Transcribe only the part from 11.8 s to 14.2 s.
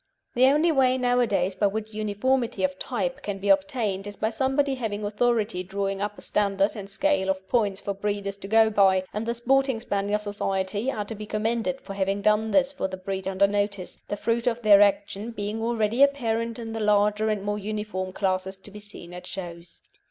for having done this for the breed under notice, the